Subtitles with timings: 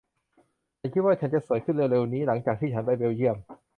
[0.79, 3.37] ฉันคิดว่าฉันจะสวยขึ้นเร็ว ๆ นี้หลังจากที่ฉันไปเบลเยี่ยม